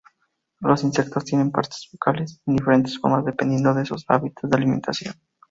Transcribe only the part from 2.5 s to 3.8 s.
diferentes formas dependiendo